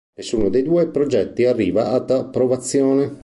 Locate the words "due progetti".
0.63-1.45